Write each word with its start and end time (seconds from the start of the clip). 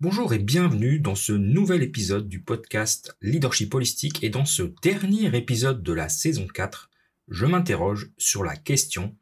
Bonjour 0.00 0.32
et 0.32 0.38
bienvenue 0.38 1.00
dans 1.00 1.16
ce 1.16 1.32
nouvel 1.32 1.82
épisode 1.82 2.28
du 2.28 2.40
podcast 2.40 3.16
Leadership 3.20 3.74
Holistique 3.74 4.22
et 4.22 4.30
dans 4.30 4.44
ce 4.44 4.62
dernier 4.80 5.36
épisode 5.36 5.82
de 5.82 5.92
la 5.92 6.08
saison 6.08 6.46
4, 6.46 6.88
je 7.26 7.46
m'interroge 7.46 8.08
sur 8.16 8.44
la 8.44 8.54
question 8.54 9.16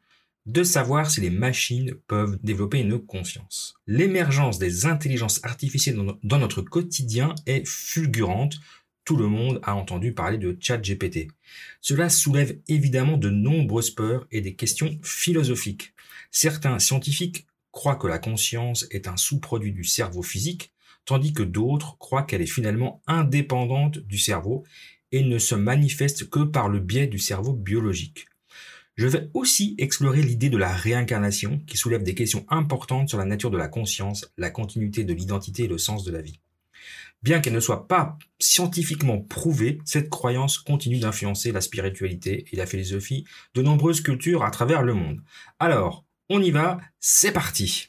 de 0.45 0.61
savoir 0.61 1.09
si 1.09 1.19
les 1.19 1.31
machines 1.31 1.95
peuvent 2.05 2.37
développer 2.43 2.77
une 2.77 3.03
conscience. 3.03 3.73
L'émergence 3.87 4.59
des 4.59 4.85
intelligences 4.85 5.43
artificielles 5.43 5.97
dans 6.21 6.37
notre 6.37 6.61
quotidien 6.61 7.33
est 7.47 7.67
fulgurante. 7.67 8.59
Tout 9.03 9.17
le 9.17 9.25
monde 9.25 9.59
a 9.63 9.73
entendu 9.73 10.13
parler 10.13 10.37
de 10.37 10.55
ChatGPT. 10.59 11.29
Cela 11.81 12.07
soulève 12.07 12.55
évidemment 12.67 13.17
de 13.17 13.31
nombreuses 13.31 13.89
peurs 13.89 14.27
et 14.29 14.41
des 14.41 14.53
questions 14.53 14.99
philosophiques. 15.01 15.95
Certains 16.29 16.77
scientifiques 16.77 17.46
croient 17.77 17.95
que 17.95 18.07
la 18.07 18.17
conscience 18.17 18.87
est 18.89 19.07
un 19.07 19.17
sous-produit 19.17 19.71
du 19.71 19.83
cerveau 19.83 20.23
physique, 20.23 20.73
tandis 21.05 21.31
que 21.31 21.43
d'autres 21.43 21.95
croient 21.99 22.23
qu'elle 22.23 22.41
est 22.41 22.47
finalement 22.47 23.03
indépendante 23.05 23.99
du 23.99 24.17
cerveau 24.17 24.63
et 25.11 25.23
ne 25.23 25.37
se 25.37 25.53
manifeste 25.53 26.27
que 26.27 26.39
par 26.39 26.69
le 26.69 26.79
biais 26.79 27.05
du 27.05 27.19
cerveau 27.19 27.53
biologique. 27.53 28.25
Je 28.95 29.05
vais 29.05 29.29
aussi 29.35 29.75
explorer 29.77 30.23
l'idée 30.23 30.49
de 30.49 30.57
la 30.57 30.73
réincarnation 30.73 31.59
qui 31.67 31.77
soulève 31.77 32.01
des 32.01 32.15
questions 32.15 32.47
importantes 32.49 33.09
sur 33.09 33.19
la 33.19 33.25
nature 33.25 33.51
de 33.51 33.59
la 33.59 33.67
conscience, 33.67 34.25
la 34.39 34.49
continuité 34.49 35.03
de 35.03 35.13
l'identité 35.13 35.65
et 35.65 35.67
le 35.67 35.77
sens 35.77 36.03
de 36.03 36.11
la 36.11 36.23
vie. 36.23 36.39
Bien 37.21 37.41
qu'elle 37.41 37.53
ne 37.53 37.59
soit 37.59 37.87
pas 37.87 38.17
scientifiquement 38.39 39.19
prouvée, 39.19 39.77
cette 39.85 40.09
croyance 40.09 40.57
continue 40.57 40.97
d'influencer 40.97 41.51
la 41.51 41.61
spiritualité 41.61 42.45
et 42.51 42.55
la 42.55 42.65
philosophie 42.65 43.25
de 43.53 43.61
nombreuses 43.61 44.01
cultures 44.01 44.43
à 44.43 44.49
travers 44.49 44.81
le 44.81 44.95
monde. 44.95 45.21
Alors, 45.59 46.06
on 46.29 46.41
y 46.41 46.51
va, 46.51 46.79
c'est 46.99 47.31
parti 47.31 47.87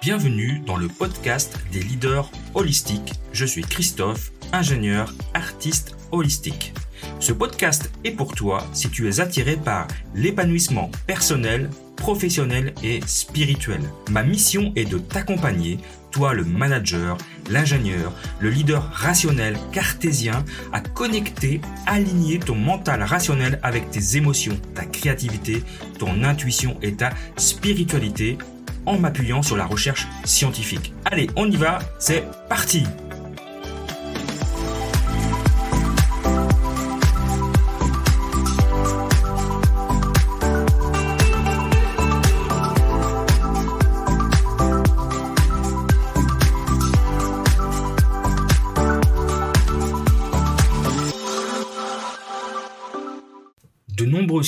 Bienvenue 0.00 0.60
dans 0.66 0.76
le 0.76 0.88
podcast 0.88 1.58
des 1.70 1.80
leaders 1.80 2.30
holistiques. 2.54 3.12
Je 3.32 3.44
suis 3.44 3.62
Christophe, 3.62 4.32
ingénieur, 4.52 5.12
artiste 5.34 5.94
holistique. 6.10 6.72
Ce 7.20 7.32
podcast 7.32 7.92
est 8.04 8.12
pour 8.12 8.34
toi 8.34 8.64
si 8.72 8.88
tu 8.88 9.08
es 9.08 9.20
attiré 9.20 9.56
par 9.56 9.86
l'épanouissement 10.14 10.90
personnel, 11.06 11.70
professionnel 12.00 12.74
et 12.82 13.00
spirituel. 13.06 13.80
Ma 14.10 14.24
mission 14.24 14.72
est 14.74 14.90
de 14.90 14.98
t'accompagner, 14.98 15.78
toi 16.10 16.34
le 16.34 16.44
manager, 16.44 17.16
l'ingénieur, 17.48 18.12
le 18.40 18.50
leader 18.50 18.90
rationnel 18.92 19.56
cartésien, 19.70 20.44
à 20.72 20.80
connecter, 20.80 21.60
aligner 21.86 22.40
ton 22.40 22.56
mental 22.56 23.02
rationnel 23.04 23.60
avec 23.62 23.90
tes 23.90 24.16
émotions, 24.16 24.58
ta 24.74 24.84
créativité, 24.84 25.62
ton 25.98 26.24
intuition 26.24 26.76
et 26.82 26.94
ta 26.94 27.10
spiritualité 27.36 28.38
en 28.86 28.98
m'appuyant 28.98 29.42
sur 29.42 29.56
la 29.56 29.66
recherche 29.66 30.08
scientifique. 30.24 30.92
Allez, 31.04 31.28
on 31.36 31.48
y 31.48 31.56
va, 31.56 31.78
c'est 31.98 32.24
parti 32.48 32.84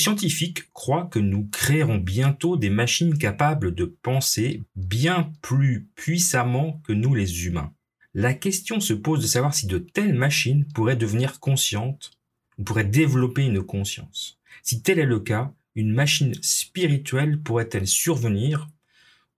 scientifiques 0.03 0.69
croient 0.73 1.07
que 1.09 1.19
nous 1.19 1.47
créerons 1.49 1.97
bientôt 1.97 2.57
des 2.57 2.69
machines 2.69 3.17
capables 3.17 3.73
de 3.73 3.85
penser 3.85 4.61
bien 4.75 5.31
plus 5.41 5.87
puissamment 5.95 6.81
que 6.83 6.91
nous 6.91 7.15
les 7.15 7.45
humains. 7.45 7.73
La 8.13 8.33
question 8.33 8.81
se 8.81 8.91
pose 8.91 9.21
de 9.21 9.27
savoir 9.27 9.53
si 9.53 9.65
de 9.65 9.77
telles 9.77 10.13
machines 10.13 10.65
pourraient 10.73 10.97
devenir 10.97 11.39
conscientes 11.39 12.11
ou 12.57 12.63
pourraient 12.63 12.83
développer 12.83 13.45
une 13.45 13.63
conscience. 13.63 14.39
Si 14.61 14.81
tel 14.81 14.99
est 14.99 15.05
le 15.05 15.21
cas, 15.21 15.53
une 15.73 15.93
machine 15.93 16.33
spirituelle 16.41 17.39
pourrait-elle 17.39 17.87
survenir 17.87 18.67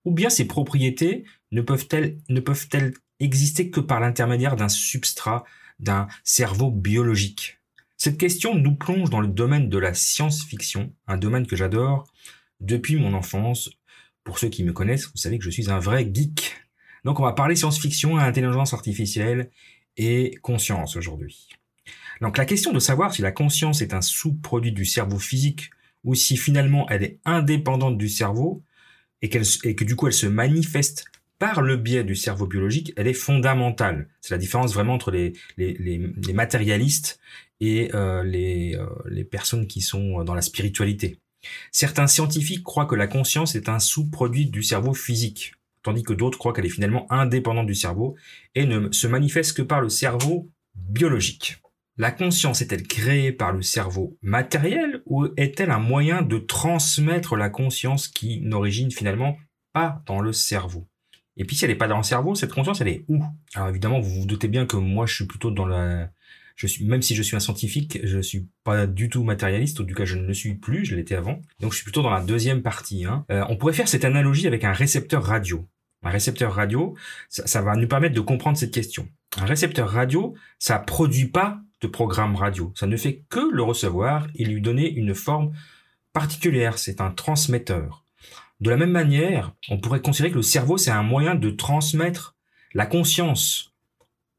ou 0.04 0.12
bien 0.12 0.32
ses 0.32 0.46
propriétés 0.46 1.26
ne 1.52 1.62
peuvent-elles 1.62 2.18
ne 2.28 2.40
peuvent-elles 2.40 2.96
exister 3.20 3.70
que 3.70 3.82
par 3.82 4.00
l'intermédiaire 4.00 4.56
d'un 4.56 4.70
substrat, 4.70 5.46
d'un 5.80 6.08
cerveau 6.24 6.72
biologique? 6.72 7.60
Cette 8.06 8.20
question 8.20 8.54
nous 8.54 8.76
plonge 8.76 9.10
dans 9.10 9.20
le 9.20 9.28
domaine 9.28 9.68
de 9.68 9.80
la 9.80 9.96
science-fiction, 9.96 10.94
un 11.08 11.18
domaine 11.18 11.48
que 11.48 11.56
j'adore 11.56 12.06
depuis 12.60 12.98
mon 12.98 13.16
enfance. 13.16 13.72
Pour 14.24 14.38
ceux 14.38 14.50
qui 14.50 14.64
me 14.64 14.74
connaissent, 14.74 15.08
vous 15.08 15.18
savez 15.18 15.40
que 15.40 15.44
je 15.44 15.50
suis 15.50 15.72
un 15.72 15.80
vrai 15.80 16.08
geek. 16.14 16.56
Donc 17.04 17.20
on 17.20 17.24
va 17.24 17.34
parler 17.34 17.56
science-fiction, 17.56 18.18
intelligence 18.18 18.76
artificielle 18.76 19.50
et 19.98 20.38
conscience 20.44 20.96
aujourd'hui. 20.98 21.50
Donc 22.22 22.38
la 22.38 22.46
question 22.46 22.74
de 22.74 22.80
savoir 22.80 23.12
si 23.12 23.24
la 23.24 23.32
conscience 23.32 23.82
est 23.82 23.96
un 23.96 24.04
sous-produit 24.04 24.72
du 24.72 24.86
cerveau 24.86 25.18
physique 25.18 25.72
ou 26.04 26.14
si 26.14 26.38
finalement 26.38 26.88
elle 26.90 27.02
est 27.02 27.20
indépendante 27.26 27.98
du 27.98 28.08
cerveau 28.08 28.62
et, 29.24 29.32
et 29.64 29.76
que 29.76 29.84
du 29.84 29.96
coup 29.96 30.06
elle 30.06 30.14
se 30.14 30.28
manifeste 30.28 31.06
par 31.40 31.62
le 31.62 31.78
biais 31.78 32.04
du 32.04 32.16
cerveau 32.16 32.48
biologique, 32.48 32.94
elle 32.96 33.08
est 33.08 33.14
fondamentale. 33.14 34.08
C'est 34.22 34.34
la 34.34 34.38
différence 34.38 34.74
vraiment 34.74 34.94
entre 34.94 35.12
les, 35.12 35.34
matérialistes 36.34 37.20
et 37.60 37.94
euh, 37.94 38.24
euh, 38.24 38.86
les 39.10 39.24
personnes 39.24 39.68
qui 39.68 39.82
sont 39.82 40.24
dans 40.24 40.34
la 40.34 40.42
spiritualité. 40.42 41.20
Certains 41.72 42.08
scientifiques 42.08 42.64
croient 42.64 42.86
que 42.86 42.96
la 42.96 43.08
conscience 43.08 43.56
est 43.56 43.70
un 43.70 43.80
sous-produit 43.80 44.48
du 44.48 44.64
cerveau 44.64 44.94
physique, 44.94 45.54
tandis 45.84 46.04
que 46.04 46.14
d'autres 46.14 46.38
croient 46.38 46.54
qu'elle 46.54 46.66
est 46.66 46.70
finalement 46.70 47.12
indépendante 47.12 47.68
du 47.68 47.76
cerveau 47.76 48.16
et 48.56 48.66
ne 48.66 48.92
se 48.92 49.08
manifeste 49.08 49.58
que 49.58 49.62
par 49.62 49.82
le 49.82 49.90
cerveau 49.90 50.50
biologique. 50.76 51.58
La 51.98 52.12
conscience 52.12 52.62
est-elle 52.62 52.84
créée 52.84 53.32
par 53.32 53.54
le 53.54 53.62
cerveau 53.62 54.18
matériel 54.22 55.02
ou 55.06 55.28
est-elle 55.38 55.72
un 55.72 55.80
moyen 55.80 56.22
de 56.22 56.38
transmettre 56.38 57.38
la 57.38 57.50
conscience 57.50 58.10
qui 58.10 58.42
n'origine 58.42 58.92
finalement 58.92 59.38
pas 59.72 60.04
dans 60.06 60.20
le 60.20 60.34
cerveau? 60.34 60.88
Et 61.38 61.46
puis 61.46 61.56
si 61.56 61.66
elle 61.66 61.72
n'est 61.72 61.78
pas 61.78 61.88
dans 61.88 61.98
le 61.98 62.04
cerveau, 62.04 62.36
cette 62.36 62.54
conscience, 62.54 62.82
elle 62.82 62.88
est 62.88 63.06
où? 63.08 63.24
Alors 63.56 63.70
évidemment, 63.70 64.00
vous 64.00 64.22
vous 64.22 64.26
doutez 64.26 64.48
bien 64.48 64.66
que 64.66 64.78
moi, 64.78 65.06
je 65.06 65.16
suis 65.16 65.26
plutôt 65.26 65.52
dans 65.52 65.66
la... 65.66 66.10
Je 66.56 66.68
suis, 66.68 66.86
même 66.86 67.02
si 67.02 67.16
je 67.16 67.22
suis 67.22 67.36
un 67.36 67.42
scientifique, 67.42 68.00
je 68.04 68.20
suis 68.20 68.48
pas 68.64 68.88
du 68.88 69.10
tout 69.10 69.24
matérialiste, 69.26 69.82
ou 69.82 69.84
du 69.84 69.94
cas 69.94 70.06
je 70.06 70.16
ne 70.16 70.26
le 70.26 70.34
suis 70.34 70.56
plus, 70.56 70.86
je 70.86 70.96
l'étais 70.96 71.16
avant. 71.16 71.42
Donc 71.60 71.74
je 71.74 71.78
suis 71.78 71.84
plutôt 71.84 72.02
dans 72.02 72.10
la 72.10 72.22
deuxième 72.22 72.62
partie. 72.62 73.04
Hein. 73.04 73.26
Euh, 73.30 73.44
on 73.50 73.58
pourrait 73.58 73.74
faire 73.74 73.90
cette 73.90 74.06
analogie 74.06 74.48
avec 74.48 74.64
un 74.64 74.72
récepteur 74.72 75.22
radio. 75.22 75.68
Un 76.04 76.12
récepteur 76.12 76.54
radio, 76.54 76.96
ça, 77.28 77.62
va 77.62 77.76
nous 77.76 77.88
permettre 77.88 78.16
de 78.16 78.22
comprendre 78.22 78.58
cette 78.58 78.74
question. 78.74 79.10
Un 79.38 79.46
récepteur 79.46 79.90
radio, 79.90 80.36
ça 80.60 80.80
produit 80.80 81.26
pas 81.26 81.60
de 81.82 81.88
programme 81.88 82.36
radio. 82.36 82.72
Ça 82.76 82.88
ne 82.88 82.96
fait 82.96 83.24
que 83.28 83.52
le 83.52 83.64
recevoir 83.64 84.28
et 84.36 84.46
lui 84.46 84.62
donner 84.62 84.90
une 84.90 85.16
forme 85.16 85.52
particulière. 86.14 86.78
C'est 86.78 87.02
un 87.02 87.12
transmetteur. 87.12 88.05
De 88.62 88.70
la 88.70 88.78
même 88.78 88.92
manière, 88.92 89.54
on 89.70 89.78
pourrait 89.78 90.02
considérer 90.02 90.32
que 90.32 90.38
le 90.38 90.44
cerveau, 90.44 90.78
c'est 90.78 90.92
un 90.92 91.04
moyen 91.04 91.36
de 91.36 91.50
transmettre 91.50 92.36
la 92.74 92.86
conscience. 92.86 93.74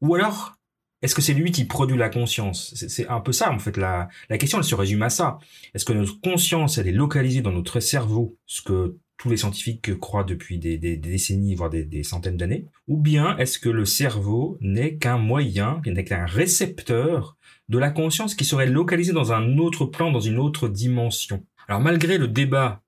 Ou 0.01 0.15
alors, 0.15 0.57
est-ce 1.01 1.13
que 1.13 1.21
c'est 1.21 1.33
lui 1.33 1.51
qui 1.51 1.65
produit 1.65 1.97
la 1.97 2.09
conscience? 2.09 2.73
C'est 2.75 3.07
un 3.07 3.19
peu 3.19 3.31
ça, 3.31 3.51
en 3.51 3.59
fait. 3.59 3.77
La, 3.77 4.09
la 4.29 4.37
question, 4.37 4.57
elle 4.57 4.63
se 4.63 4.75
résume 4.75 5.03
à 5.03 5.09
ça. 5.09 5.37
Est-ce 5.75 5.85
que 5.85 5.93
notre 5.93 6.19
conscience, 6.19 6.77
elle 6.77 6.87
est 6.87 6.91
localisée 6.91 7.41
dans 7.41 7.51
notre 7.51 7.79
cerveau, 7.79 8.35
ce 8.47 8.61
que 8.61 8.97
tous 9.17 9.29
les 9.29 9.37
scientifiques 9.37 9.97
croient 9.99 10.23
depuis 10.23 10.57
des, 10.57 10.77
décennies, 10.77 11.55
voire 11.55 11.69
des, 11.69 11.83
des 11.83 12.03
centaines 12.03 12.37
d'années? 12.37 12.65
Ou 12.87 12.97
bien 12.97 13.37
est-ce 13.37 13.59
que 13.59 13.69
le 13.69 13.85
cerveau 13.85 14.57
n'est 14.61 14.95
qu'un 14.95 15.17
moyen, 15.17 15.81
n'est 15.85 16.03
qu'un 16.03 16.25
récepteur 16.25 17.37
de 17.69 17.77
la 17.77 17.91
conscience 17.91 18.35
qui 18.35 18.45
serait 18.45 18.67
localisé 18.67 19.13
dans 19.13 19.33
un 19.33 19.57
autre 19.57 19.85
plan, 19.85 20.11
dans 20.11 20.19
une 20.19 20.37
autre 20.37 20.67
dimension? 20.67 21.43
Alors 21.67 21.81
malgré 21.81 22.17
le 22.17 22.27
débat 22.27 22.81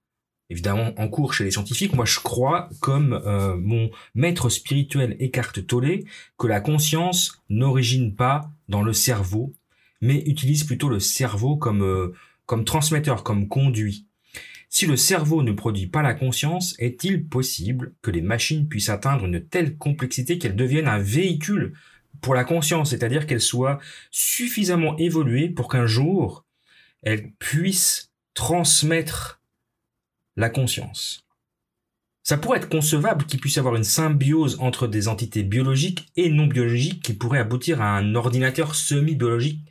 évidemment 0.49 0.93
en 0.97 1.07
cours 1.07 1.33
chez 1.33 1.43
les 1.43 1.51
scientifiques, 1.51 1.93
moi 1.93 2.05
je 2.05 2.19
crois, 2.19 2.69
comme 2.79 3.13
euh, 3.25 3.55
mon 3.57 3.89
maître 4.15 4.49
spirituel 4.49 5.15
Eckhart 5.19 5.53
Tolle, 5.67 6.03
que 6.37 6.47
la 6.47 6.61
conscience 6.61 7.41
n'origine 7.49 8.15
pas 8.15 8.51
dans 8.67 8.81
le 8.81 8.93
cerveau, 8.93 9.53
mais 10.01 10.23
utilise 10.25 10.63
plutôt 10.63 10.89
le 10.89 10.99
cerveau 10.99 11.57
comme, 11.57 11.83
euh, 11.83 12.13
comme 12.45 12.65
transmetteur, 12.65 13.23
comme 13.23 13.47
conduit. 13.47 14.05
Si 14.71 14.85
le 14.85 14.97
cerveau 14.97 15.41
ne 15.41 15.51
produit 15.51 15.87
pas 15.87 16.03
la 16.03 16.13
conscience, 16.13 16.75
est-il 16.77 17.25
possible 17.25 17.93
que 18.03 18.11
les 18.11 18.21
machines 18.21 18.67
puissent 18.67 18.89
atteindre 18.89 19.25
une 19.25 19.43
telle 19.43 19.77
complexité 19.77 20.37
qu'elles 20.37 20.55
deviennent 20.55 20.87
un 20.87 20.99
véhicule 20.99 21.73
pour 22.21 22.35
la 22.35 22.43
conscience, 22.43 22.91
c'est-à-dire 22.91 23.25
qu'elles 23.25 23.41
soient 23.41 23.79
suffisamment 24.11 24.97
évoluées 24.97 25.49
pour 25.49 25.69
qu'un 25.69 25.87
jour 25.87 26.45
elles 27.01 27.31
puissent 27.39 28.11
transmettre 28.33 29.38
la 30.39 30.49
conscience. 30.49 31.25
Ça 32.23 32.37
pourrait 32.37 32.59
être 32.59 32.69
concevable 32.69 33.25
qu'il 33.25 33.39
puisse 33.39 33.55
y 33.55 33.59
avoir 33.59 33.75
une 33.75 33.83
symbiose 33.83 34.57
entre 34.59 34.87
des 34.87 35.07
entités 35.07 35.43
biologiques 35.43 36.07
et 36.15 36.29
non 36.29 36.47
biologiques 36.47 37.03
qui 37.03 37.13
pourrait 37.13 37.39
aboutir 37.39 37.81
à 37.81 37.97
un 37.97 38.15
ordinateur 38.15 38.75
semi-biologique 38.75 39.65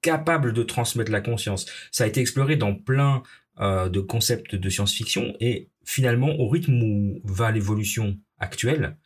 capable 0.00 0.52
de 0.52 0.62
transmettre 0.62 1.12
la 1.12 1.20
conscience. 1.20 1.66
Ça 1.90 2.04
a 2.04 2.06
été 2.06 2.20
exploré 2.20 2.56
dans 2.56 2.74
plein 2.74 3.22
euh, 3.60 3.88
de 3.88 4.00
concepts 4.00 4.54
de 4.54 4.68
science-fiction 4.68 5.34
et 5.40 5.70
finalement, 5.84 6.34
au 6.38 6.48
rythme 6.48 6.82
où 6.82 7.20
va 7.24 7.50
l'évolution 7.50 8.18
actuelle, 8.38 8.96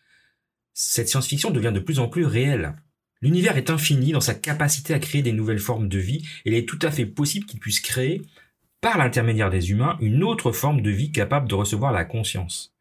cette 0.73 1.09
science-fiction 1.09 1.51
devient 1.51 1.73
de 1.75 1.81
plus 1.81 1.99
en 1.99 2.09
plus 2.09 2.27
réelle. 2.27 2.77
L'univers 3.21 3.57
est 3.57 3.71
infini 3.71 4.13
dans 4.13 4.21
sa 4.21 4.35
capacité 4.35 4.95
à 4.95 5.01
créer 5.01 5.23
des 5.23 5.33
nouvelles 5.33 5.59
formes 5.59 5.89
de 5.89 5.99
vie 5.99 6.25
et 6.45 6.51
il 6.51 6.55
est 6.55 6.69
tout 6.69 6.79
à 6.83 6.93
fait 6.93 7.07
possible 7.07 7.47
qu'il 7.47 7.59
puisse 7.59 7.81
créer, 7.81 8.23
par 8.81 8.99
l'intermédiaire 8.99 9.51
des 9.51 9.71
humains, 9.71 9.97
une 10.01 10.23
autre 10.23 10.53
forme 10.53 10.83
de 10.83 10.91
vie 10.91 11.13
capable 11.13 11.49
de 11.49 11.55
recevoir 11.55 11.93
la 11.93 12.05
conscience. 12.05 12.75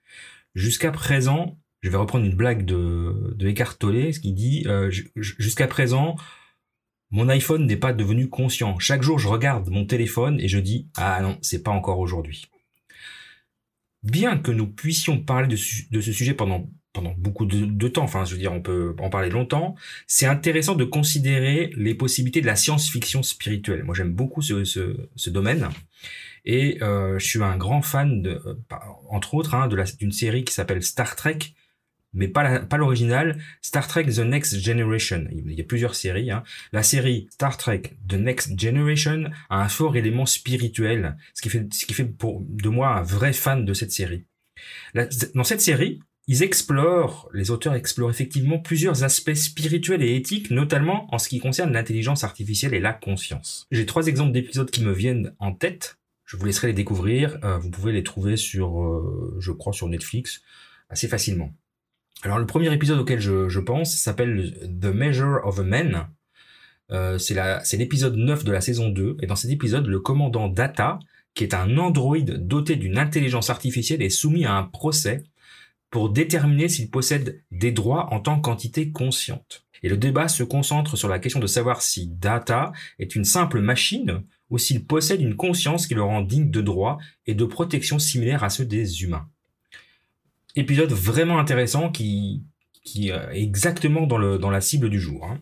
Jusqu'à 0.56 0.92
présent, 0.92 1.58
je 1.82 1.90
vais 1.90 1.98
reprendre 1.98 2.26
une 2.26 2.36
blague 2.36 2.66
de, 2.66 3.34
de 3.36 3.48
Eckhart 3.48 3.78
Tolle, 3.78 4.14
ce 4.14 4.20
qui 4.20 4.34
dit 4.34 4.64
euh, 4.68 4.92
jusqu'à 5.16 5.68
présent, 5.68 6.16
mon 7.12 7.30
iPhone 7.30 7.66
n'est 7.66 7.78
pas 7.78 7.94
devenu 7.94 8.30
conscient. 8.30 8.78
Chaque 8.80 9.02
jour, 9.02 9.20
je 9.20 9.28
regarde 9.28 9.70
mon 9.70 9.86
téléphone 9.86 10.40
et 10.40 10.48
je 10.48 10.60
dis 10.60 10.88
ah 10.98 11.22
non, 11.22 11.38
c'est 11.42 11.64
pas 11.64 11.72
encore 11.72 12.00
aujourd'hui. 12.00 12.48
Bien 14.04 14.38
que 14.38 14.52
nous 14.52 14.68
puissions 14.68 15.22
parler 15.22 15.48
de, 15.48 15.56
ce 15.56 16.12
sujet 16.12 16.34
pendant 16.34 16.70
pendant 16.94 17.14
beaucoup 17.16 17.46
de, 17.46 17.88
temps, 17.90 18.04
enfin 18.04 18.26
je 18.26 18.34
veux 18.34 18.40
dire 18.40 18.52
on 18.52 18.62
peut 18.62 18.96
en 18.98 19.12
parler 19.12 19.30
longtemps, 19.30 19.76
c'est 20.08 20.26
intéressant 20.26 20.74
de 20.74 20.84
considérer 20.84 21.72
les 21.78 21.94
possibilités 21.94 22.42
de 22.42 22.48
la 22.48 22.56
science-fiction 22.56 23.22
spirituelle. 23.22 23.84
Moi 23.84 23.94
j'aime 23.94 24.14
beaucoup 24.14 24.42
ce, 24.42 24.64
ce, 24.64 25.30
domaine 25.30 25.70
et 26.46 26.82
euh, 26.82 27.20
je 27.20 27.26
suis 27.26 27.44
un 27.44 27.58
grand 27.58 27.82
fan, 27.82 28.22
de, 28.22 28.42
euh, 28.46 28.56
entre 29.10 29.34
autres, 29.34 29.56
hein, 29.56 29.70
d'une 30.00 30.12
série 30.12 30.44
qui 30.44 30.54
s'appelle 30.54 30.84
Star 30.84 31.16
Trek, 31.16 31.40
mais 32.14 32.28
pas 32.28 32.60
pas 32.60 32.78
l'original, 32.78 33.38
Star 33.62 33.88
Trek 33.88 34.06
The 34.06 34.20
Next 34.20 34.60
Generation. 34.60 35.28
Il 35.32 35.52
y 35.52 35.62
a 35.62 35.64
plusieurs 35.64 35.96
séries. 35.96 36.32
Hein. 36.32 36.44
La 36.72 36.84
série 36.84 37.28
Star 37.32 37.58
Trek 37.58 37.84
The 38.08 38.14
Next 38.14 38.60
Generation 38.60 39.26
a 39.50 39.62
un 39.62 39.68
fort 39.68 39.96
élément 39.98 40.26
spirituel, 40.26 41.18
ce 41.34 41.42
qui 41.42 41.50
fait 41.50 41.68
ce 41.74 41.86
qui 41.86 41.94
fait 41.94 42.06
pour 42.06 42.44
de 42.48 42.70
moi 42.70 42.96
un 42.98 43.04
vrai 43.04 43.34
fan 43.34 43.66
de 43.66 43.74
cette 43.74 43.92
série. 43.92 44.26
dans 44.94 45.44
cette 45.44 45.62
série, 45.62 46.00
ils 46.30 46.44
explorent, 46.44 47.30
les 47.34 47.52
auteurs 47.52 47.74
explorent 47.74 48.10
effectivement 48.10 48.60
plusieurs 48.60 49.06
aspects 49.06 49.34
spirituels 49.34 50.04
et 50.04 50.16
éthiques, 50.16 50.52
notamment 50.52 51.08
en 51.14 51.20
ce 51.20 51.30
qui 51.30 51.40
concerne 51.40 51.72
l'intelligence 51.72 52.26
artificielle 52.26 52.74
et 52.74 52.82
la 52.82 52.92
conscience. 52.92 53.66
J'ai 53.72 53.86
trois 53.86 54.08
exemples 54.08 54.34
d'épisodes 54.34 54.70
qui 54.70 54.84
me 54.84 54.92
viennent 54.92 55.34
en 55.40 55.54
tête. 55.54 55.97
Je 56.28 56.36
vous 56.36 56.46
laisserai 56.46 56.68
les 56.68 56.74
découvrir. 56.74 57.40
Euh, 57.44 57.58
vous 57.58 57.72
pouvez 57.72 57.94
les 57.94 58.04
trouver 58.04 58.36
sur, 58.36 58.84
euh, 58.84 59.36
je 59.40 59.52
crois, 59.52 59.74
sur 59.74 59.88
Netflix 59.88 60.42
assez 60.90 61.08
facilement. 61.08 61.54
Alors 62.22 62.38
le 62.38 62.46
premier 62.46 62.72
épisode 62.74 63.00
auquel 63.00 63.20
je, 63.20 63.60
pense 63.60 63.96
s'appelle 63.96 64.54
The 64.82 64.88
Measure 64.88 65.40
of 65.46 65.60
a 65.60 65.64
Man. 65.64 66.08
Euh, 66.92 67.18
c'est 67.18 67.78
l'épisode 67.78 68.16
9 68.16 68.44
de 68.44 68.52
la 68.52 68.62
saison 68.62 68.90
2. 68.90 69.18
Et 69.22 69.28
dans 69.28 69.36
cet 69.36 69.52
épisode, 69.52 69.88
le 69.88 70.00
commandant 70.00 70.50
Data, 70.50 71.00
qui 71.34 71.44
est 71.44 71.54
un 71.54 71.78
androïde 71.78 72.46
doté 72.46 72.76
d'une 72.76 72.98
intelligence 72.98 73.50
artificielle, 73.50 74.02
est 74.02 74.10
soumis 74.10 74.46
à 74.46 74.54
un 74.54 74.64
procès 74.64 75.24
pour 75.90 76.10
déterminer 76.10 76.70
s'il 76.70 76.90
possède 76.90 77.44
des 77.52 77.72
droits 77.72 78.14
en 78.14 78.20
tant 78.20 78.40
qu'entité 78.40 78.92
consciente. 78.92 79.66
Et 79.84 79.90
le 79.90 79.98
débat 79.98 80.28
se 80.28 80.44
concentre 80.44 80.98
sur 80.98 81.08
la 81.08 81.20
question 81.20 81.40
de 81.40 81.48
savoir 81.48 81.82
si 81.82 82.08
Data 82.08 82.72
est 83.00 83.16
une 83.16 83.24
simple 83.24 83.62
machine 83.62 84.24
ou 84.50 84.58
s'il 84.58 84.86
possède 84.86 85.22
une 85.22 85.36
conscience 85.36 85.88
qui 85.88 85.94
le 85.94 86.04
rend 86.04 86.22
digne 86.22 86.50
de 86.50 86.62
droits 86.62 86.98
et 87.26 87.36
de 87.36 87.46
protection 87.46 88.00
similaires 88.00 88.44
à 88.44 88.50
ceux 88.50 88.66
des 88.66 89.04
humains. 89.04 89.28
Épisode 90.56 90.92
vraiment 90.92 91.38
intéressant 91.38 91.92
qui, 91.92 92.44
qui 92.84 93.10
est 93.10 93.16
exactement 93.34 94.08
dans 94.08 94.50
la 94.50 94.62
cible 94.62 94.90
du 94.90 95.00
jour. 95.00 95.26
Hein. 95.26 95.40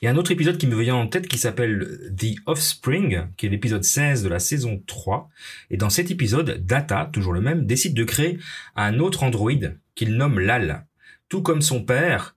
Il 0.00 0.04
y 0.04 0.08
a 0.08 0.10
un 0.10 0.16
autre 0.16 0.30
épisode 0.30 0.58
qui 0.58 0.66
me 0.66 0.80
vient 0.80 0.94
en 0.94 1.06
tête 1.06 1.28
qui 1.28 1.38
s'appelle 1.38 2.12
The 2.16 2.36
Offspring, 2.46 3.26
qui 3.36 3.46
est 3.46 3.50
l'épisode 3.50 3.84
16 3.84 4.22
de 4.22 4.28
la 4.28 4.38
saison 4.38 4.82
3. 4.86 5.30
Et 5.70 5.76
dans 5.76 5.90
cet 5.90 6.10
épisode, 6.10 6.64
Data, 6.64 7.10
toujours 7.12 7.32
le 7.32 7.40
même, 7.40 7.66
décide 7.66 7.94
de 7.94 8.04
créer 8.04 8.38
un 8.76 8.98
autre 8.98 9.22
androïde 9.22 9.78
qu'il 9.94 10.16
nomme 10.16 10.38
Lal. 10.38 10.86
Tout 11.28 11.42
comme 11.42 11.62
son 11.62 11.82
père, 11.82 12.36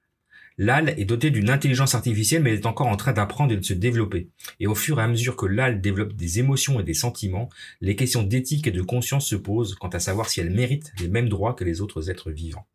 Lal 0.60 0.96
est 0.98 1.06
doté 1.06 1.30
d'une 1.30 1.52
intelligence 1.52 1.94
artificielle 1.94 2.42
mais 2.42 2.56
est 2.56 2.66
encore 2.66 2.88
en 2.88 2.98
train 2.98 3.14
d'apprendre 3.14 3.54
et 3.54 3.58
de 3.58 3.64
se 3.64 3.74
développer. 3.74 4.30
Et 4.60 4.66
au 4.66 4.74
fur 4.74 5.00
et 5.00 5.04
à 5.04 5.08
mesure 5.08 5.36
que 5.36 5.46
Lal 5.46 5.82
développe 5.82 6.14
des 6.14 6.40
émotions 6.40 6.80
et 6.80 6.84
des 6.84 6.96
sentiments, 6.96 7.50
les 7.80 7.96
questions 7.96 8.24
d'éthique 8.24 8.66
et 8.66 8.72
de 8.72 8.82
conscience 8.82 9.28
se 9.28 9.36
posent 9.36 9.76
quant 9.76 9.90
à 9.90 10.00
savoir 10.00 10.30
si 10.30 10.40
elle 10.40 10.50
mérite 10.50 10.92
les 11.00 11.10
mêmes 11.10 11.30
droits 11.30 11.54
que 11.54 11.64
les 11.64 11.82
autres 11.82 12.10
êtres 12.10 12.32
vivants. 12.32 12.66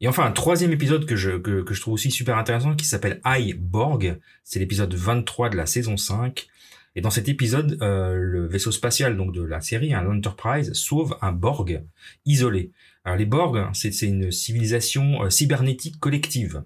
Et 0.00 0.08
enfin, 0.08 0.24
un 0.24 0.32
troisième 0.32 0.72
épisode 0.72 1.04
que 1.04 1.14
je, 1.14 1.32
que, 1.32 1.64
je 1.68 1.80
trouve 1.80 1.94
aussi 1.94 2.10
super 2.10 2.38
intéressant 2.38 2.74
qui 2.74 2.86
s'appelle 2.86 3.20
I, 3.24 3.52
Borg. 3.52 4.18
C'est 4.44 4.58
l'épisode 4.58 4.94
23 4.94 5.50
de 5.50 5.56
la 5.56 5.66
saison 5.66 5.96
5. 5.98 6.48
Et 6.96 7.02
dans 7.02 7.10
cet 7.10 7.28
épisode, 7.28 7.78
euh, 7.82 8.14
le 8.16 8.46
vaisseau 8.46 8.72
spatial 8.72 9.16
donc 9.16 9.32
de 9.32 9.42
la 9.42 9.60
série, 9.60 9.92
un 9.92 10.06
Enterprise, 10.06 10.72
sauve 10.72 11.16
un 11.20 11.32
Borg 11.32 11.84
isolé. 12.24 12.72
Alors 13.04 13.18
les 13.18 13.26
Borg, 13.26 13.68
c'est 13.74 14.00
une 14.02 14.32
civilisation 14.32 15.22
euh, 15.22 15.30
cybernétique 15.30 16.00
collective. 16.00 16.64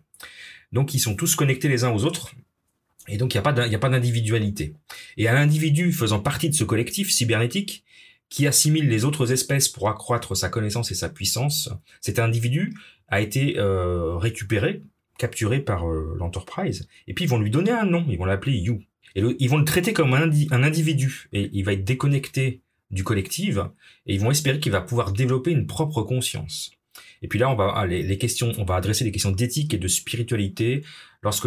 Donc 0.73 0.95
ils 0.95 1.01
sont 1.01 1.17
tous 1.17 1.35
connectés 1.35 1.69
les 1.69 1.85
uns 1.85 1.91
aux 1.91 2.05
autres. 2.05 2.35
Et 3.09 3.17
donc 3.19 3.35
il 3.35 3.41
n'y 3.41 3.75
a 3.75 3.79
pas 3.79 3.91
d'individualité. 3.91 4.75
Et 5.17 5.29
un 5.29 5.37
individu 5.37 5.93
faisant 5.93 6.21
partie 6.21 6.49
de 6.49 6.55
ce 6.55 6.65
collectif 6.65 7.11
cybernétique, 7.11 7.85
qui 8.35 8.49
assimile 8.49 8.89
les 8.89 9.05
autres 9.05 9.31
espèces 9.31 9.69
pour 9.69 9.89
accroître 9.89 10.37
sa 10.37 10.49
connaissance 10.49 10.91
et 10.91 10.97
sa 10.97 11.09
puissance, 11.09 11.71
cet 12.01 12.19
individu 12.19 12.75
a 13.07 13.21
été 13.21 13.61
euh, 13.61 14.17
récupéré, 14.17 14.83
capturé 15.19 15.61
par 15.61 15.89
euh, 15.89 16.17
l'Enterprise, 16.19 16.89
et 17.07 17.15
puis 17.15 17.27
ils 17.27 17.29
vont 17.29 17.39
lui 17.39 17.53
donner 17.53 17.71
un 17.71 17.87
nom, 17.87 18.05
ils 18.09 18.19
vont 18.19 18.25
l'appeler 18.25 18.57
You. 18.57 18.83
Et 19.15 19.23
ils 19.39 19.49
vont 19.49 19.59
le 19.59 19.65
traiter 19.65 19.93
comme 19.93 20.15
un, 20.15 20.33
individu, 20.51 21.29
et 21.33 21.49
il 21.53 21.65
va 21.65 21.75
être 21.75 21.85
déconnecté 21.85 22.61
du 22.91 23.05
collectif, 23.05 23.59
et 24.07 24.15
ils 24.15 24.21
vont 24.21 24.33
espérer 24.33 24.59
qu'il 24.59 24.73
va 24.73 24.81
pouvoir 24.81 25.13
développer 25.13 25.53
une 25.53 25.69
propre 25.69 26.03
conscience. 26.03 26.73
Et 27.23 27.29
puis 27.29 27.39
là, 27.39 27.49
on 27.49 27.55
va 27.55 27.73
ah, 27.77 27.87
les, 27.87 28.19
questions, 28.19 28.51
on 28.59 28.65
va 28.65 28.75
adresser 28.75 29.05
des 29.05 29.13
questions 29.13 29.31
d'éthique 29.31 29.75
et 29.75 29.79
de 29.79 29.87
spiritualité 29.87 30.83
lorsque 31.23 31.45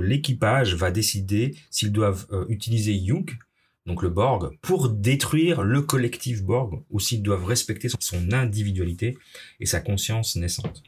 l'équipage 0.00 0.74
va 0.76 0.90
décider 0.90 1.54
s'ils 1.68 1.92
doivent 1.92 2.26
euh, 2.32 2.46
utiliser 2.48 2.94
You, 2.94 3.26
donc 3.86 4.02
le 4.02 4.08
Borg, 4.08 4.56
pour 4.62 4.88
détruire 4.88 5.62
le 5.62 5.82
collectif 5.82 6.42
Borg, 6.42 6.82
ou 6.90 7.00
s'ils 7.00 7.22
doivent 7.22 7.44
respecter 7.44 7.88
son 8.00 8.32
individualité 8.32 9.18
et 9.60 9.66
sa 9.66 9.80
conscience 9.80 10.36
naissante. 10.36 10.82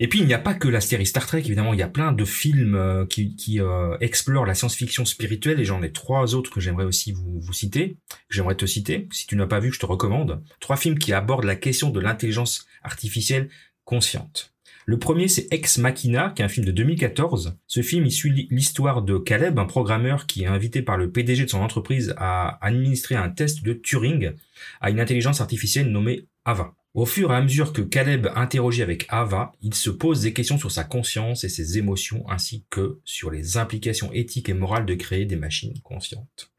Et 0.00 0.08
puis 0.08 0.20
il 0.20 0.26
n'y 0.26 0.34
a 0.34 0.38
pas 0.38 0.54
que 0.54 0.68
la 0.68 0.80
série 0.80 1.06
Star 1.06 1.26
Trek, 1.26 1.40
évidemment, 1.40 1.74
il 1.74 1.80
y 1.80 1.82
a 1.82 1.88
plein 1.88 2.12
de 2.12 2.24
films 2.24 2.76
euh, 2.76 3.04
qui, 3.04 3.60
euh, 3.60 3.96
explorent 4.00 4.46
la 4.46 4.54
science-fiction 4.54 5.04
spirituelle, 5.04 5.60
et 5.60 5.64
j'en 5.64 5.82
ai 5.82 5.90
trois 5.90 6.34
autres 6.34 6.50
que 6.50 6.60
j'aimerais 6.60 6.84
aussi 6.84 7.12
vous, 7.12 7.40
vous 7.40 7.52
citer, 7.52 7.96
que 8.08 8.34
j'aimerais 8.34 8.54
te 8.54 8.66
citer, 8.66 9.08
si 9.10 9.26
tu 9.26 9.34
n'as 9.36 9.46
pas 9.46 9.60
vu, 9.60 9.72
je 9.72 9.80
te 9.80 9.86
recommande. 9.86 10.42
Trois 10.60 10.76
films 10.76 10.98
qui 10.98 11.12
abordent 11.12 11.44
la 11.44 11.56
question 11.56 11.90
de 11.90 12.00
l'intelligence 12.00 12.66
artificielle 12.82 13.50
consciente. 13.84 14.54
Le 14.88 14.98
premier, 14.98 15.28
c'est 15.28 15.52
Ex 15.52 15.76
Machina, 15.76 16.32
qui 16.34 16.40
est 16.40 16.46
un 16.46 16.48
film 16.48 16.64
de 16.64 16.72
2014. 16.72 17.58
Ce 17.66 17.82
film, 17.82 18.06
il 18.06 18.10
suit 18.10 18.48
l'histoire 18.50 19.02
de 19.02 19.18
Caleb, 19.18 19.58
un 19.58 19.66
programmeur 19.66 20.24
qui 20.26 20.44
est 20.44 20.46
invité 20.46 20.80
par 20.80 20.96
le 20.96 21.10
PDG 21.10 21.44
de 21.44 21.50
son 21.50 21.60
entreprise 21.60 22.14
à 22.16 22.56
administrer 22.64 23.14
un 23.14 23.28
test 23.28 23.62
de 23.62 23.74
Turing 23.74 24.32
à 24.80 24.88
une 24.88 24.98
intelligence 24.98 25.42
artificielle 25.42 25.90
nommée 25.92 26.24
Ava. 26.46 26.72
Au 26.94 27.04
fur 27.04 27.30
et 27.30 27.34
à 27.34 27.42
mesure 27.42 27.74
que 27.74 27.82
Caleb 27.82 28.28
interroge 28.34 28.80
avec 28.80 29.04
Ava, 29.10 29.52
il 29.60 29.74
se 29.74 29.90
pose 29.90 30.22
des 30.22 30.32
questions 30.32 30.56
sur 30.56 30.72
sa 30.72 30.84
conscience 30.84 31.44
et 31.44 31.50
ses 31.50 31.76
émotions, 31.76 32.24
ainsi 32.26 32.64
que 32.70 32.98
sur 33.04 33.30
les 33.30 33.58
implications 33.58 34.10
éthiques 34.14 34.48
et 34.48 34.54
morales 34.54 34.86
de 34.86 34.94
créer 34.94 35.26
des 35.26 35.36
machines 35.36 35.78
conscientes. 35.82 36.50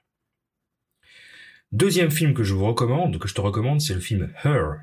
Deuxième 1.72 2.12
film 2.12 2.36
que 2.36 2.44
je 2.44 2.54
vous 2.54 2.68
recommande, 2.68 3.18
que 3.18 3.28
je 3.28 3.34
te 3.34 3.42
recommande, 3.42 3.82
c'est 3.82 3.96
le 3.96 4.00
film 4.00 4.32
Her, 4.44 4.82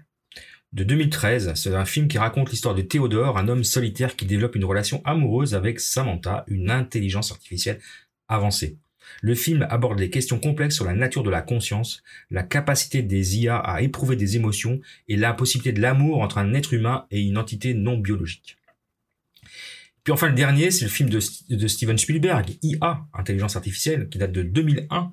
de 0.77 0.85
2013. 0.85 1.55
C'est 1.55 1.75
un 1.75 1.87
film 1.87 2.07
qui 2.07 2.19
raconte 2.19 2.51
l'histoire 2.51 2.75
de 2.75 2.83
Théodore, 2.83 3.39
un 3.39 3.49
homme 3.49 3.65
solitaire 3.65 4.15
qui 4.15 4.27
développe 4.27 4.57
une 4.57 4.65
relation 4.67 5.01
amoureuse 5.05 5.55
avec 5.55 5.81
Samantha, 5.81 6.45
une 6.49 6.71
intelligence 6.71 7.33
artificielle 7.33 7.81
avancée. 8.29 8.77
Le 9.23 9.35
film 9.35 9.67
aborde 9.71 9.99
les 9.99 10.11
questions 10.11 10.39
complexes 10.39 10.75
sur 10.75 10.85
la 10.85 10.93
nature 10.93 11.23
de 11.23 11.31
la 11.31 11.41
conscience, 11.41 12.03
la 12.31 12.43
capacité 12.43 13.01
des 13.01 13.39
IA 13.39 13.57
à 13.57 13.81
éprouver 13.81 14.17
des 14.17 14.37
émotions 14.37 14.81
et 15.09 15.17
la 15.17 15.33
possibilité 15.33 15.73
de 15.73 15.81
l'amour 15.81 16.21
entre 16.21 16.39
un 16.39 16.53
être 16.53 16.75
humain 16.75 17.07
et 17.11 17.23
une 17.23 17.39
entité 17.39 17.73
non 17.73 17.97
biologique. 17.97 18.59
Puis 20.07 20.13
enfin, 20.13 20.29
le 20.29 20.35
dernier, 20.35 20.71
c'est 20.71 20.85
le 20.85 20.91
film 20.93 21.11
de, 21.11 21.19
Steven 21.19 21.99
Spielberg, 21.99 22.59
IA, 22.63 23.05
Intelligence 23.13 23.57
Artificielle, 23.57 24.09
qui 24.09 24.19
date 24.19 24.31
de 24.31 24.45
2001. 24.45 25.13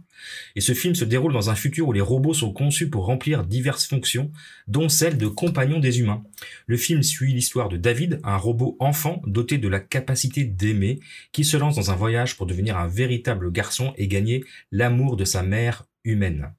Et 0.55 0.61
ce 0.61 0.73
film 0.73 0.93
se 0.93 1.03
déroule 1.03 1.33
dans 1.33 1.49
un 1.49 1.55
futur 1.55 1.87
où 1.87 1.93
les 1.93 1.99
robots 1.99 2.35
sont 2.35 2.53
conçus 2.53 2.91
pour 2.91 3.07
remplir 3.07 3.43
diverses 3.43 3.87
fonctions, 3.87 4.31
dont 4.67 4.89
celle 4.89 5.17
de 5.17 5.25
compagnon 5.25 5.79
des 5.79 5.99
humains. 5.99 6.23
Le 6.67 6.77
film 6.77 7.01
suit 7.01 7.33
l'histoire 7.33 7.69
de 7.69 7.77
David, 7.77 8.19
un 8.23 8.37
robot 8.37 8.77
enfant 8.79 9.23
doté 9.25 9.57
de 9.57 9.67
la 9.67 9.79
capacité 9.79 10.43
d'aimer, 10.43 10.99
qui 11.31 11.43
se 11.43 11.57
lance 11.57 11.75
dans 11.75 11.89
un 11.89 11.95
voyage 11.95 12.37
pour 12.37 12.45
devenir 12.45 12.77
un 12.77 12.87
véritable 12.87 13.51
garçon 13.51 13.95
et 13.97 14.07
gagner 14.07 14.43
l'amour 14.71 15.17
de 15.17 15.25
sa 15.25 15.41
mère 15.41 15.85
humaine. 16.03 16.53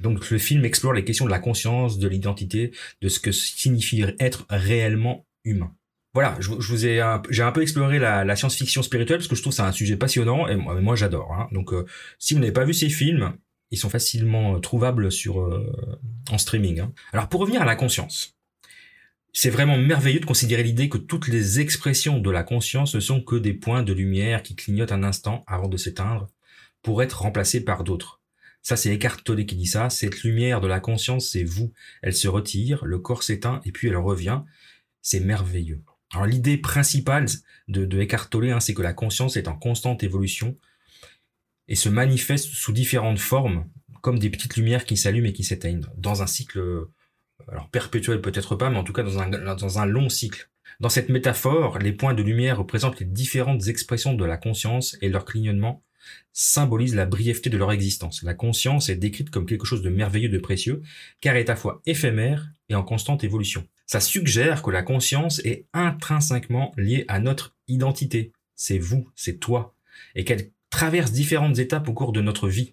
Donc 0.00 0.28
le 0.28 0.38
film 0.38 0.64
explore 0.64 0.92
les 0.92 1.04
questions 1.04 1.26
de 1.26 1.30
la 1.30 1.38
conscience, 1.38 2.00
de 2.00 2.08
l'identité, 2.08 2.72
de 3.00 3.08
ce 3.08 3.20
que 3.20 3.30
signifie 3.30 4.04
être 4.18 4.44
réellement 4.50 5.24
humain. 5.44 5.72
Voilà, 6.14 6.36
je, 6.38 6.50
vous 6.50 6.86
ai 6.86 7.02
j'ai 7.30 7.42
un 7.42 7.50
peu 7.50 7.60
exploré 7.60 7.98
la, 7.98 8.36
science-fiction 8.36 8.82
spirituelle 8.82 9.18
parce 9.18 9.28
que 9.28 9.34
je 9.34 9.42
trouve 9.42 9.52
ça 9.52 9.66
un 9.66 9.72
sujet 9.72 9.96
passionnant 9.96 10.46
et 10.46 10.56
moi, 10.56 10.94
j'adore. 10.94 11.32
Hein. 11.32 11.48
Donc 11.52 11.72
euh, 11.72 11.84
si 12.18 12.34
vous 12.34 12.40
n'avez 12.40 12.52
pas 12.52 12.64
vu 12.64 12.72
ces 12.72 12.88
films, 12.88 13.36
ils 13.72 13.78
sont 13.78 13.90
facilement 13.90 14.60
trouvables 14.60 15.10
sur 15.10 15.40
euh, 15.40 15.98
en 16.30 16.38
streaming. 16.38 16.80
Hein. 16.80 16.92
Alors 17.12 17.28
pour 17.28 17.40
revenir 17.40 17.62
à 17.62 17.64
la 17.64 17.74
conscience, 17.74 18.36
c'est 19.32 19.50
vraiment 19.50 19.76
merveilleux 19.76 20.20
de 20.20 20.24
considérer 20.24 20.62
l'idée 20.62 20.88
que 20.88 20.98
toutes 20.98 21.26
les 21.26 21.58
expressions 21.58 22.20
de 22.20 22.30
la 22.30 22.44
conscience 22.44 22.94
ne 22.94 23.00
sont 23.00 23.20
que 23.20 23.34
des 23.34 23.52
points 23.52 23.82
de 23.82 23.92
lumière 23.92 24.44
qui 24.44 24.54
clignotent 24.54 24.92
un 24.92 25.02
instant 25.02 25.42
avant 25.48 25.66
de 25.66 25.76
s'éteindre 25.76 26.28
pour 26.82 27.02
être 27.02 27.22
remplacés 27.22 27.64
par 27.64 27.82
d'autres. 27.82 28.20
Ça, 28.62 28.76
c'est 28.76 28.94
Eckhart 28.94 29.24
Tolle 29.24 29.44
qui 29.44 29.56
dit 29.56 29.66
ça. 29.66 29.90
Cette 29.90 30.22
lumière 30.22 30.60
de 30.60 30.68
la 30.68 30.78
conscience, 30.78 31.30
c'est 31.30 31.42
vous. 31.42 31.72
Elle 32.00 32.14
se 32.14 32.28
retire, 32.28 32.84
le 32.84 32.98
corps 33.00 33.24
s'éteint 33.24 33.60
et 33.64 33.72
puis 33.72 33.88
elle 33.88 33.96
revient. 33.96 34.42
C'est 35.02 35.20
merveilleux. 35.20 35.82
L'idée 36.26 36.56
principale 36.56 37.26
de, 37.68 37.84
de 37.84 38.52
hein, 38.52 38.60
c'est 38.60 38.74
que 38.74 38.82
la 38.82 38.92
conscience 38.92 39.36
est 39.36 39.48
en 39.48 39.56
constante 39.56 40.02
évolution 40.04 40.56
et 41.66 41.74
se 41.74 41.88
manifeste 41.88 42.46
sous 42.46 42.72
différentes 42.72 43.18
formes, 43.18 43.68
comme 44.02 44.18
des 44.18 44.30
petites 44.30 44.56
lumières 44.56 44.84
qui 44.84 44.96
s'allument 44.96 45.26
et 45.26 45.32
qui 45.32 45.44
s'éteignent, 45.44 45.86
dans 45.96 46.22
un 46.22 46.26
cycle 46.26 46.86
alors 47.48 47.68
perpétuel 47.68 48.20
peut-être 48.20 48.56
pas, 48.56 48.70
mais 48.70 48.78
en 48.78 48.84
tout 48.84 48.92
cas 48.92 49.02
dans 49.02 49.18
un, 49.18 49.28
dans 49.28 49.78
un 49.78 49.86
long 49.86 50.08
cycle. 50.08 50.48
Dans 50.80 50.88
cette 50.88 51.08
métaphore, 51.08 51.78
les 51.78 51.92
points 51.92 52.14
de 52.14 52.22
lumière 52.22 52.58
représentent 52.58 53.00
les 53.00 53.06
différentes 53.06 53.68
expressions 53.68 54.14
de 54.14 54.24
la 54.24 54.36
conscience 54.36 54.96
et 55.00 55.08
leur 55.08 55.24
clignotement 55.24 55.82
symbolise 56.32 56.94
la 56.94 57.06
brièveté 57.06 57.48
de 57.48 57.56
leur 57.56 57.72
existence. 57.72 58.22
La 58.22 58.34
conscience 58.34 58.88
est 58.88 58.96
décrite 58.96 59.30
comme 59.30 59.46
quelque 59.46 59.66
chose 59.66 59.82
de 59.82 59.90
merveilleux, 59.90 60.28
de 60.28 60.38
précieux, 60.38 60.82
car 61.20 61.34
elle 61.34 61.42
est 61.42 61.50
à 61.50 61.56
fois 61.56 61.80
éphémère 61.86 62.50
et 62.68 62.74
en 62.74 62.82
constante 62.82 63.24
évolution. 63.24 63.66
Ça 63.94 64.00
suggère 64.00 64.62
que 64.62 64.72
la 64.72 64.82
conscience 64.82 65.38
est 65.44 65.66
intrinsèquement 65.72 66.72
liée 66.76 67.04
à 67.06 67.20
notre 67.20 67.54
identité. 67.68 68.32
C'est 68.56 68.80
vous, 68.80 69.08
c'est 69.14 69.38
toi, 69.38 69.76
et 70.16 70.24
qu'elle 70.24 70.50
traverse 70.68 71.12
différentes 71.12 71.60
étapes 71.60 71.88
au 71.88 71.92
cours 71.92 72.10
de 72.10 72.20
notre 72.20 72.48
vie. 72.48 72.72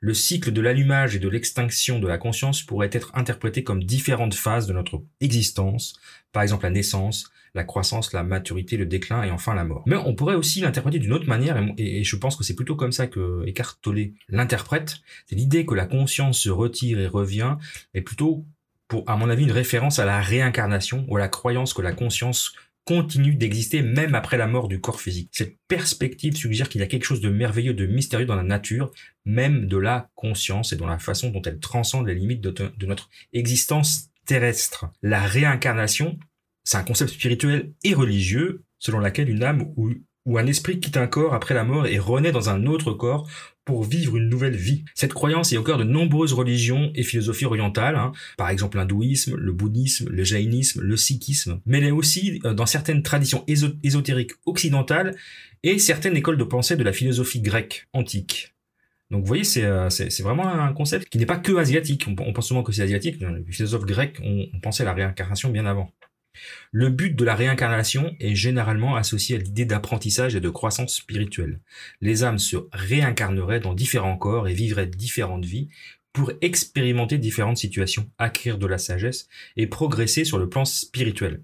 Le 0.00 0.12
cycle 0.12 0.50
de 0.50 0.60
l'allumage 0.60 1.14
et 1.14 1.20
de 1.20 1.28
l'extinction 1.28 2.00
de 2.00 2.08
la 2.08 2.18
conscience 2.18 2.64
pourrait 2.64 2.90
être 2.90 3.12
interprété 3.14 3.62
comme 3.62 3.84
différentes 3.84 4.34
phases 4.34 4.66
de 4.66 4.72
notre 4.72 5.04
existence, 5.20 6.00
par 6.32 6.42
exemple 6.42 6.64
la 6.64 6.70
naissance, 6.70 7.30
la 7.54 7.62
croissance, 7.62 8.12
la 8.12 8.24
maturité, 8.24 8.76
le 8.76 8.86
déclin 8.86 9.22
et 9.22 9.30
enfin 9.30 9.54
la 9.54 9.62
mort. 9.62 9.84
Mais 9.86 9.94
on 9.94 10.16
pourrait 10.16 10.34
aussi 10.34 10.62
l'interpréter 10.62 10.98
d'une 10.98 11.12
autre 11.12 11.28
manière, 11.28 11.64
et, 11.78 12.02
je 12.02 12.16
pense 12.16 12.34
que 12.34 12.42
c'est 12.42 12.56
plutôt 12.56 12.74
comme 12.74 12.90
ça 12.90 13.06
que 13.06 13.44
Eckhart 13.46 13.78
Tolle 13.82 14.14
l'interprète, 14.28 14.96
c'est 15.26 15.36
l'idée 15.36 15.64
que 15.64 15.74
la 15.74 15.86
conscience 15.86 16.40
se 16.40 16.50
retire 16.50 16.98
et 16.98 17.06
revient, 17.06 17.54
est 17.94 18.02
plutôt, 18.02 18.44
pour, 18.88 19.08
à 19.08 19.16
mon 19.16 19.30
avis, 19.30 19.44
une 19.44 19.52
référence 19.52 19.98
à 19.98 20.04
la 20.04 20.20
réincarnation 20.20 21.04
ou 21.08 21.16
à 21.16 21.20
la 21.20 21.28
croyance 21.28 21.74
que 21.74 21.82
la 21.82 21.92
conscience 21.92 22.54
continue 22.86 23.34
d'exister 23.34 23.82
même 23.82 24.14
après 24.14 24.36
la 24.36 24.46
mort 24.46 24.68
du 24.68 24.80
corps 24.80 25.00
physique. 25.00 25.30
Cette 25.32 25.56
perspective 25.66 26.36
suggère 26.36 26.68
qu'il 26.68 26.80
y 26.80 26.84
a 26.84 26.86
quelque 26.86 27.04
chose 27.04 27.20
de 27.20 27.28
merveilleux, 27.28 27.74
de 27.74 27.84
mystérieux 27.84 28.26
dans 28.26 28.36
la 28.36 28.44
nature, 28.44 28.92
même 29.24 29.66
de 29.66 29.76
la 29.76 30.08
conscience 30.14 30.72
et 30.72 30.76
dans 30.76 30.86
la 30.86 31.00
façon 31.00 31.30
dont 31.30 31.42
elle 31.42 31.58
transcende 31.58 32.06
les 32.06 32.14
limites 32.14 32.40
de, 32.40 32.86
notre 32.86 33.10
existence 33.32 34.10
terrestre. 34.24 34.86
La 35.02 35.20
réincarnation, 35.20 36.16
c'est 36.62 36.76
un 36.76 36.84
concept 36.84 37.10
spirituel 37.10 37.72
et 37.82 37.92
religieux 37.92 38.62
selon 38.78 39.00
laquelle 39.00 39.30
une 39.30 39.42
âme 39.42 39.72
ou, 39.76 39.90
ou 40.26 40.38
un 40.38 40.46
esprit 40.46 40.80
quitte 40.80 40.96
un 40.96 41.06
corps 41.06 41.32
après 41.32 41.54
la 41.54 41.64
mort 41.64 41.86
et 41.86 41.98
renaît 41.98 42.32
dans 42.32 42.50
un 42.50 42.66
autre 42.66 42.92
corps 42.92 43.28
pour 43.64 43.82
vivre 43.84 44.16
une 44.16 44.28
nouvelle 44.28 44.56
vie. 44.56 44.84
Cette 44.94 45.12
croyance 45.12 45.52
est 45.52 45.56
au 45.56 45.62
cœur 45.62 45.78
de 45.78 45.84
nombreuses 45.84 46.32
religions 46.32 46.90
et 46.94 47.02
philosophies 47.02 47.46
orientales, 47.46 47.96
hein. 47.96 48.12
par 48.36 48.50
exemple 48.50 48.76
l'hindouisme, 48.76 49.36
le 49.36 49.52
bouddhisme, 49.52 50.08
le 50.08 50.24
jaïnisme, 50.24 50.82
le 50.82 50.96
sikhisme, 50.96 51.60
mais 51.66 51.78
elle 51.78 51.84
est 51.84 51.90
aussi 51.90 52.40
euh, 52.44 52.54
dans 52.54 52.66
certaines 52.66 53.02
traditions 53.02 53.44
ésotériques 53.82 54.32
occidentales 54.44 55.16
et 55.62 55.78
certaines 55.78 56.16
écoles 56.16 56.38
de 56.38 56.44
pensée 56.44 56.76
de 56.76 56.84
la 56.84 56.92
philosophie 56.92 57.40
grecque 57.40 57.88
antique. 57.92 58.54
Donc 59.10 59.20
vous 59.20 59.26
voyez, 59.26 59.44
c'est 59.44 59.64
euh, 59.64 59.88
vraiment 60.20 60.48
un 60.48 60.72
concept 60.72 61.08
qui 61.08 61.18
n'est 61.18 61.26
pas 61.26 61.38
que 61.38 61.56
asiatique. 61.56 62.06
On, 62.08 62.32
pense 62.32 62.48
souvent 62.48 62.64
que 62.64 62.72
c'est 62.72 62.82
asiatique. 62.82 63.20
Les 63.20 63.52
philosophes 63.52 63.84
grecs 63.84 64.18
ont, 64.20 64.46
ont 64.52 64.60
pensé 64.60 64.82
à 64.82 64.86
la 64.86 64.94
réincarnation 64.94 65.50
bien 65.50 65.64
avant. 65.64 65.92
Le 66.72 66.88
but 66.88 67.14
de 67.14 67.24
la 67.24 67.34
réincarnation 67.34 68.16
est 68.20 68.34
généralement 68.34 68.96
associé 68.96 69.36
à 69.36 69.38
l'idée 69.38 69.64
d'apprentissage 69.64 70.34
et 70.36 70.40
de 70.40 70.50
croissance 70.50 70.96
spirituelle. 70.96 71.60
Les 72.00 72.24
âmes 72.24 72.38
se 72.38 72.56
réincarneraient 72.72 73.60
dans 73.60 73.74
différents 73.74 74.16
corps 74.16 74.48
et 74.48 74.54
vivraient 74.54 74.86
différentes 74.86 75.44
vies 75.44 75.68
pour 76.12 76.32
expérimenter 76.40 77.18
différentes 77.18 77.58
situations, 77.58 78.10
acquérir 78.18 78.58
de 78.58 78.66
la 78.66 78.78
sagesse 78.78 79.28
et 79.56 79.66
progresser 79.66 80.24
sur 80.24 80.38
le 80.38 80.48
plan 80.48 80.64
spirituel. 80.64 81.42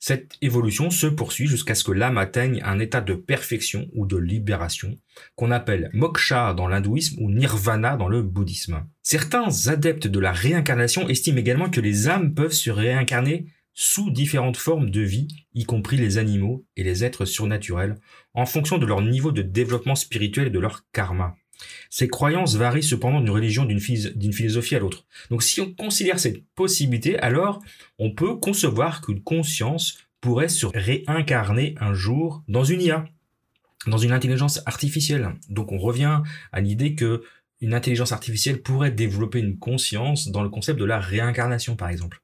Cette 0.00 0.34
évolution 0.42 0.90
se 0.90 1.08
poursuit 1.08 1.48
jusqu'à 1.48 1.74
ce 1.74 1.82
que 1.82 1.90
l'âme 1.90 2.18
atteigne 2.18 2.62
un 2.64 2.78
état 2.78 3.00
de 3.00 3.14
perfection 3.14 3.88
ou 3.94 4.06
de 4.06 4.16
libération 4.16 4.96
qu'on 5.34 5.50
appelle 5.50 5.90
moksha 5.92 6.54
dans 6.54 6.68
l'hindouisme 6.68 7.20
ou 7.20 7.30
nirvana 7.30 7.96
dans 7.96 8.08
le 8.08 8.22
bouddhisme. 8.22 8.86
Certains 9.02 9.66
adeptes 9.66 10.06
de 10.06 10.20
la 10.20 10.32
réincarnation 10.32 11.08
estiment 11.08 11.38
également 11.38 11.68
que 11.68 11.80
les 11.80 12.08
âmes 12.08 12.34
peuvent 12.34 12.52
se 12.52 12.70
réincarner 12.70 13.46
sous 13.80 14.10
différentes 14.10 14.56
formes 14.56 14.90
de 14.90 15.02
vie, 15.02 15.28
y 15.54 15.62
compris 15.62 15.96
les 15.96 16.18
animaux 16.18 16.66
et 16.76 16.82
les 16.82 17.04
êtres 17.04 17.24
surnaturels, 17.24 17.94
en 18.34 18.44
fonction 18.44 18.76
de 18.76 18.84
leur 18.84 19.02
niveau 19.02 19.30
de 19.30 19.40
développement 19.40 19.94
spirituel 19.94 20.48
et 20.48 20.50
de 20.50 20.58
leur 20.58 20.82
karma. 20.90 21.36
Ces 21.88 22.08
croyances 22.08 22.56
varient 22.56 22.82
cependant 22.82 23.20
d'une 23.20 23.30
religion 23.30 23.64
d'une 23.64 24.32
philosophie 24.32 24.74
à 24.74 24.80
l'autre. 24.80 25.06
Donc 25.30 25.44
si 25.44 25.60
on 25.60 25.72
considère 25.72 26.18
cette 26.18 26.44
possibilité, 26.56 27.20
alors 27.20 27.62
on 28.00 28.12
peut 28.12 28.34
concevoir 28.34 29.00
qu'une 29.00 29.22
conscience 29.22 29.98
pourrait 30.20 30.48
se 30.48 30.66
réincarner 30.66 31.76
un 31.78 31.94
jour 31.94 32.42
dans 32.48 32.64
une 32.64 32.82
IA, 32.82 33.04
dans 33.86 33.98
une 33.98 34.10
intelligence 34.10 34.60
artificielle. 34.66 35.36
Donc 35.50 35.70
on 35.70 35.78
revient 35.78 36.22
à 36.50 36.60
l'idée 36.60 36.96
que 36.96 37.22
une 37.60 37.74
intelligence 37.74 38.10
artificielle 38.10 38.60
pourrait 38.60 38.90
développer 38.90 39.38
une 39.38 39.56
conscience 39.56 40.26
dans 40.32 40.42
le 40.42 40.48
concept 40.48 40.80
de 40.80 40.84
la 40.84 40.98
réincarnation 40.98 41.76
par 41.76 41.90
exemple. 41.90 42.20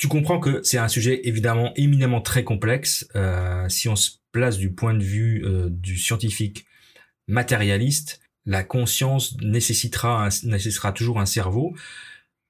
Tu 0.00 0.08
comprends 0.08 0.40
que 0.40 0.62
c'est 0.62 0.78
un 0.78 0.88
sujet 0.88 1.20
évidemment 1.24 1.74
éminemment 1.76 2.22
très 2.22 2.42
complexe. 2.42 3.06
Euh, 3.16 3.68
si 3.68 3.86
on 3.86 3.96
se 3.96 4.12
place 4.32 4.56
du 4.56 4.72
point 4.72 4.94
de 4.94 5.02
vue 5.02 5.44
euh, 5.44 5.68
du 5.68 5.98
scientifique 5.98 6.64
matérialiste, 7.28 8.22
la 8.46 8.64
conscience 8.64 9.36
nécessitera, 9.42 10.30
toujours 10.94 11.20
un 11.20 11.26
cerveau, 11.26 11.74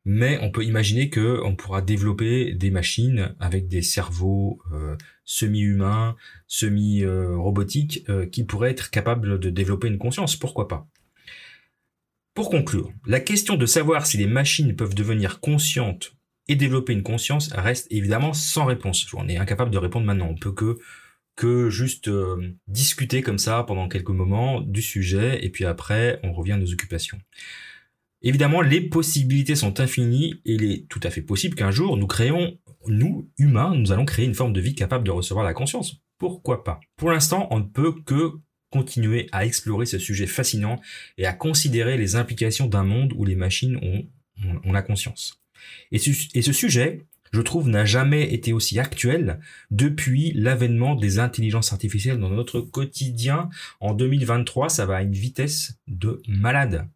mais 0.04 0.38
on 0.42 0.52
peut 0.52 0.64
imaginer 0.64 1.10
que 1.10 1.40
on 1.44 1.56
pourra 1.56 1.82
développer 1.82 2.54
des 2.54 2.70
machines 2.70 3.34
avec 3.40 3.66
des 3.66 3.82
cerveaux 3.82 4.62
euh, 4.72 4.96
semi-humains, 5.24 6.14
semi-robotiques, 6.46 8.06
qui 8.30 8.44
pourraient 8.44 8.70
être 8.70 8.90
capables 8.90 9.40
de 9.40 9.50
développer 9.50 9.88
une 9.88 9.98
conscience. 9.98 10.36
Pourquoi 10.36 10.68
pas? 10.68 10.86
Pour 12.34 12.48
conclure, 12.48 12.92
la 13.06 13.18
question 13.18 13.56
de 13.56 13.66
savoir 13.66 14.06
si 14.06 14.18
les 14.18 14.28
machines 14.28 14.76
peuvent 14.76 14.94
devenir 14.94 15.40
conscientes 15.40 16.14
et 16.50 16.56
développer 16.56 16.92
une 16.92 17.04
conscience 17.04 17.52
reste 17.52 17.86
évidemment 17.90 18.32
sans 18.32 18.64
réponse. 18.64 19.06
On 19.14 19.28
est 19.28 19.36
incapable 19.36 19.70
de 19.70 19.78
répondre 19.78 20.04
maintenant. 20.04 20.28
On 20.28 20.34
peut 20.34 20.52
que 20.52 20.78
que 21.36 21.70
juste 21.70 22.08
euh, 22.08 22.54
discuter 22.66 23.22
comme 23.22 23.38
ça 23.38 23.62
pendant 23.62 23.88
quelques 23.88 24.10
moments 24.10 24.60
du 24.60 24.82
sujet 24.82 25.42
et 25.42 25.48
puis 25.48 25.64
après 25.64 26.18
on 26.24 26.32
revient 26.32 26.52
à 26.52 26.56
nos 26.58 26.70
occupations. 26.72 27.18
Évidemment, 28.20 28.60
les 28.60 28.82
possibilités 28.82 29.54
sont 29.54 29.80
infinies 29.80 30.42
et 30.44 30.54
il 30.54 30.64
est 30.64 30.88
tout 30.88 31.00
à 31.04 31.08
fait 31.08 31.22
possible 31.22 31.54
qu'un 31.54 31.70
jour 31.70 31.96
nous 31.96 32.08
créons, 32.08 32.58
nous, 32.88 33.30
humains, 33.38 33.74
nous 33.74 33.92
allons 33.92 34.04
créer 34.04 34.26
une 34.26 34.34
forme 34.34 34.52
de 34.52 34.60
vie 34.60 34.74
capable 34.74 35.04
de 35.04 35.12
recevoir 35.12 35.44
la 35.44 35.54
conscience. 35.54 36.02
Pourquoi 36.18 36.64
pas? 36.64 36.80
Pour 36.96 37.10
l'instant, 37.10 37.46
on 37.52 37.60
ne 37.60 37.64
peut 37.64 37.94
que 38.04 38.32
continuer 38.70 39.28
à 39.30 39.46
explorer 39.46 39.86
ce 39.86 39.98
sujet 39.98 40.26
fascinant 40.26 40.80
et 41.16 41.26
à 41.26 41.32
considérer 41.32 41.96
les 41.96 42.16
implications 42.16 42.66
d'un 42.66 42.84
monde 42.84 43.14
où 43.16 43.24
les 43.24 43.36
machines 43.36 43.78
ont, 43.82 44.04
ont 44.64 44.72
la 44.72 44.82
conscience. 44.82 45.39
Et 45.92 45.98
ce, 45.98 46.52
sujet, 46.52 47.06
je 47.32 47.40
trouve, 47.40 47.68
n'a 47.68 47.84
jamais 47.84 48.32
été 48.32 48.52
aussi 48.52 48.78
actuel 48.78 49.40
depuis 49.70 50.32
l'avènement 50.34 50.94
des 50.94 51.18
intelligences 51.18 51.72
artificielles 51.72 52.18
dans 52.18 52.30
notre 52.30 52.60
quotidien. 52.60 53.48
En 53.80 53.94
2023, 53.94 54.68
ça 54.68 54.86
va 54.86 54.96
à 54.96 55.02
une 55.02 55.12
vitesse 55.12 55.78
de 55.86 56.22
malade. 56.28 56.88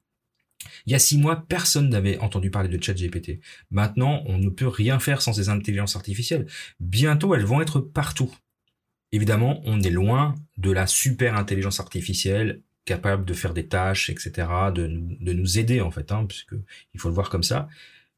Il 0.87 0.93
y 0.93 0.95
a 0.95 0.99
six 0.99 1.19
mois, 1.19 1.45
personne 1.49 1.89
n'avait 1.89 2.19
entendu 2.19 2.51
parler 2.51 2.69
de 2.69 2.83
ChatGPT. 2.83 3.41
Maintenant, 3.71 4.23
on 4.27 4.39
ne 4.39 4.49
peut 4.49 4.69
rien 4.69 4.99
faire 4.99 5.23
sans 5.23 5.35
ces 5.35 5.49
intelligences 5.49 5.97
artificielles. 5.97 6.47
Bientôt, 6.81 7.35
elles 7.35 7.45
vont 7.45 7.61
être 7.61 7.81
partout. 7.81 8.35
Évidemment, 9.13 9.61
on 9.65 9.81
est 9.81 9.91
loin 9.91 10.35
de 10.57 10.71
la 10.71 10.87
super 10.87 11.37
intelligence 11.37 11.81
artificielle 11.81 12.63
capable 12.85 13.25
de 13.25 13.33
faire 13.33 13.55
des 13.55 13.67
tâches, 13.67 14.11
etc., 14.11 14.49
de, 14.75 14.87
nous 14.87 15.59
aider 15.59 15.81
en 15.81 15.91
fait, 15.91 16.13
hein, 16.13 16.27
puisque 16.27 16.55
il 16.93 17.01
faut 17.01 17.09
le 17.09 17.15
voir 17.15 17.31
comme 17.31 17.43
ça. 17.43 17.69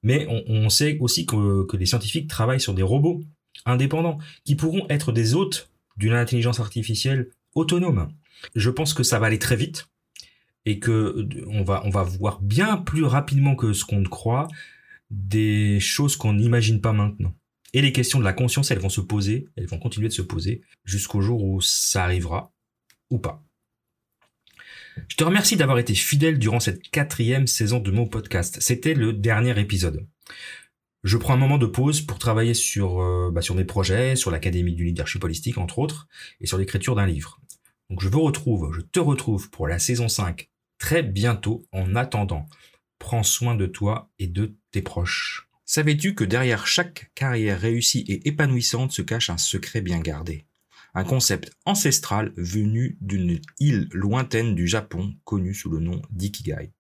Mais 0.07 0.25
on, 0.47 0.69
sait 0.69 0.99
aussi 1.01 1.27
que, 1.27 1.67
les 1.77 1.85
scientifiques 1.85 2.29
travaillent 2.29 2.61
sur 2.61 2.75
des 2.75 2.85
robots 2.85 3.25
indépendants 3.65 4.19
qui 4.45 4.55
pourront 4.55 4.87
être 4.89 5.11
des 5.11 5.35
hôtes 5.35 5.69
d'une 5.97 6.13
intelligence 6.13 6.61
artificielle 6.61 7.31
autonome. 7.57 8.07
Je 8.55 8.71
pense 8.71 8.95
que 8.95 9.03
ça 9.03 9.19
va 9.19 9.27
aller 9.27 9.41
très 9.41 9.57
vite 9.57 9.89
et 10.65 10.79
que 10.79 11.29
on 11.49 11.65
va, 11.65 11.83
on 11.85 11.91
va 11.91 12.05
voir 12.05 12.41
bien 12.41 12.77
plus 12.77 13.03
rapidement 13.03 13.57
que 13.57 13.73
ce 13.73 13.85
qu'on 13.85 14.05
croit 14.05 14.47
des 15.11 15.81
choses 15.81 16.15
qu'on 16.15 16.35
n'imagine 16.35 16.81
pas 16.81 16.93
maintenant. 16.93 17.35
Et 17.73 17.83
les 17.83 17.93
questions 17.93 18.21
de 18.21 18.25
la 18.25 18.33
conscience, 18.33 18.71
elles 18.71 18.79
vont 18.79 18.89
se 18.89 19.01
poser, 19.01 19.49
elles 19.57 19.67
vont 19.67 19.81
continuer 19.81 20.07
de 20.07 20.13
se 20.13 20.23
poser 20.23 20.61
jusqu'au 20.85 21.21
jour 21.21 21.43
où 21.43 21.61
ça 21.61 22.05
arrivera 22.05 22.53
ou 23.11 23.19
pas. 23.19 23.43
Je 25.09 25.17
te 25.17 25.25
remercie 25.25 25.57
d'avoir 25.57 25.79
été 25.79 25.95
fidèle 25.95 26.39
durant 26.39 26.61
cette 26.61 26.83
quatrième 26.91 27.47
saison 27.47 27.79
de 27.81 27.91
mon 27.91 28.07
podcast. 28.07 28.59
C'était 28.61 28.95
le 28.95 29.13
dernier 29.13 29.59
épisode. 29.61 30.07
Je 31.05 31.17
prends 31.17 31.35
un 31.35 31.39
moment 31.39 31.59
de 31.59 31.67
pause 31.67 32.01
pour 32.01 32.19
travailler 32.19 32.55
sur, 32.55 33.01
euh, 33.01 33.31
bah, 33.33 33.43
sur 33.43 33.55
mes 33.55 33.65
projets, 33.65 34.17
sur 34.17 34.31
l'Académie 34.31 34.75
du 34.75 34.85
leadership 34.85 35.23
holistique 35.23 35.59
entre 35.59 35.79
autres, 35.79 36.09
et 36.41 36.47
sur 36.47 36.59
l'écriture 36.59 36.95
d'un 36.95 37.07
livre. 37.07 37.41
Donc 37.91 38.03
je 38.03 38.09
vous 38.09 38.23
retrouve, 38.23 38.73
je 38.75 38.81
te 38.81 38.99
retrouve 38.99 39.51
pour 39.51 39.69
la 39.69 39.79
saison 39.79 40.09
5 40.09 40.49
très 40.79 41.03
bientôt. 41.03 41.67
En 41.73 41.95
attendant, 41.95 42.47
prends 42.99 43.23
soin 43.23 43.55
de 43.55 43.67
toi 43.67 44.11
et 44.19 44.27
de 44.27 44.57
tes 44.71 44.83
proches. 44.83 45.49
Savais-tu 45.65 46.15
que 46.15 46.25
derrière 46.25 46.67
chaque 46.67 47.11
carrière 47.15 47.61
réussie 47.61 48.05
et 48.09 48.29
épanouissante 48.29 48.93
se 48.93 49.03
cache 49.03 49.31
un 49.31 49.39
secret 49.39 49.81
bien 49.81 50.01
gardé? 50.01 50.46
Un 50.97 51.05
concept 51.05 51.53
ancestral 51.67 52.33
venu 52.39 52.97
d'une 53.03 53.39
île 53.61 53.87
lointaine 53.93 54.55
du 54.55 54.67
Japon 54.67 55.15
connue 55.25 55.53
sous 55.53 55.69
le 55.69 55.79
nom 55.79 56.01
d'Ikigai. 56.11 56.73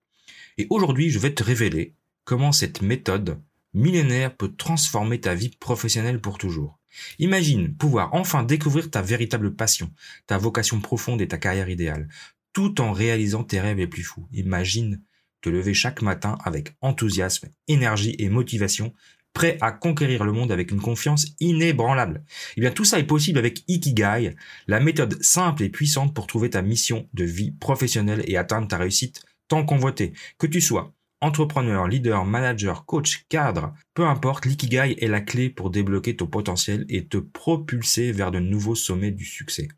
Et 0.57 0.67
aujourd'hui, 0.71 1.11
je 1.11 1.19
vais 1.19 1.35
te 1.35 1.45
révéler 1.45 1.95
comment 2.25 2.51
cette 2.51 2.81
méthode 2.81 3.39
millénaire 3.75 4.35
peut 4.35 4.57
transformer 4.57 5.21
ta 5.21 5.35
vie 5.35 5.51
professionnelle 5.51 6.23
pour 6.23 6.39
toujours. 6.39 6.79
Imagine 7.19 7.75
pouvoir 7.75 8.15
enfin 8.15 8.43
découvrir 8.43 8.91
ta 8.91 9.03
véritable 9.03 9.55
passion, 9.55 9.93
ta 10.27 10.39
vocation 10.39 10.81
profonde 10.81 11.21
et 11.21 11.29
ta 11.29 11.37
carrière 11.37 11.69
idéale, 11.69 12.09
tout 12.55 12.81
en 12.81 12.93
réalisant 12.93 13.45
tes 13.45 13.61
rêves 13.61 13.77
les 13.77 13.87
plus 13.87 14.03
fous. 14.03 14.27
Imagine 14.33 15.03
te 15.43 15.51
lever 15.51 15.75
chaque 15.75 16.01
matin 16.01 16.39
avec 16.43 16.75
enthousiasme, 16.81 17.51
énergie 17.69 18.17
et 18.19 18.31
motivation, 18.31 18.95
prêt 19.37 19.59
à 19.61 19.71
conquérir 19.71 20.25
le 20.25 20.33
monde 20.33 20.51
avec 20.51 20.71
une 20.71 20.81
confiance 20.81 21.27
inébranlable. 21.41 22.25
Eh 22.57 22.63
bien, 22.63 22.71
tout 22.71 22.87
ça 22.87 22.99
est 22.99 23.05
possible 23.05 23.39
avec 23.39 23.65
Ikigai, 23.69 24.35
la 24.67 24.81
méthode 24.81 25.23
simple 25.23 25.63
et 25.63 25.69
puissante 25.69 26.15
pour 26.15 26.27
trouver 26.27 26.49
ta 26.49 26.63
mission 26.63 27.07
de 27.13 27.25
vie 27.25 27.51
professionnelle 27.51 28.25
et 28.27 28.39
atteindre 28.39 28.67
ta 28.67 28.79
réussite 28.79 29.27
tant 29.47 29.63
convoitée. 29.67 30.15
Que 30.39 30.47
tu 30.47 30.63
sois 30.63 30.95
entrepreneur, 31.21 31.87
leader, 31.87 32.25
manager, 32.25 32.87
coach, 32.87 33.27
cadre, 33.29 33.75
peu 33.93 34.07
importe, 34.07 34.47
l'ikigai 34.47 34.97
est 35.05 35.07
la 35.07 35.21
clé 35.21 35.51
pour 35.51 35.69
débloquer 35.69 36.17
ton 36.17 36.27
potentiel 36.27 36.87
et 36.89 37.07
te 37.07 37.19
propulser 37.19 38.13
vers 38.13 38.31
de 38.31 38.39
nouveaux 38.39 38.75
sommets 38.75 39.11
du 39.11 39.27
succès. 39.27 39.69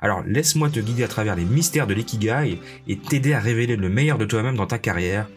Alors 0.00 0.22
laisse-moi 0.22 0.70
te 0.70 0.78
guider 0.78 1.02
à 1.02 1.08
travers 1.08 1.34
les 1.34 1.44
mystères 1.44 1.88
de 1.88 1.94
l'ikigai 1.94 2.60
et 2.86 2.96
t'aider 2.96 3.32
à 3.32 3.40
révéler 3.40 3.74
le 3.74 3.88
meilleur 3.88 4.18
de 4.18 4.24
toi-même 4.24 4.56
dans 4.56 4.68
ta 4.68 4.78
carrière. 4.78 5.28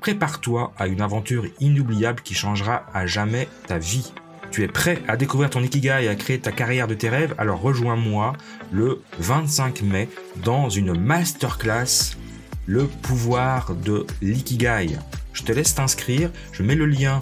Prépare-toi 0.00 0.72
à 0.78 0.86
une 0.86 1.02
aventure 1.02 1.44
inoubliable 1.60 2.22
qui 2.22 2.34
changera 2.34 2.86
à 2.94 3.06
jamais 3.06 3.48
ta 3.66 3.78
vie. 3.78 4.12
Tu 4.50 4.64
es 4.64 4.68
prêt 4.68 5.02
à 5.06 5.16
découvrir 5.16 5.50
ton 5.50 5.62
ikigai 5.62 6.04
et 6.04 6.08
à 6.08 6.14
créer 6.14 6.40
ta 6.40 6.52
carrière 6.52 6.88
de 6.88 6.94
tes 6.94 7.08
rêves? 7.08 7.34
Alors 7.38 7.60
rejoins-moi 7.60 8.32
le 8.72 9.02
25 9.18 9.82
mai 9.82 10.08
dans 10.42 10.70
une 10.70 10.98
masterclass 10.98 12.16
Le 12.66 12.86
pouvoir 12.86 13.74
de 13.74 14.06
l'ikigai. 14.22 14.96
Je 15.34 15.42
te 15.42 15.52
laisse 15.52 15.74
t'inscrire, 15.74 16.30
je 16.52 16.62
mets 16.62 16.74
le 16.74 16.86
lien 16.86 17.20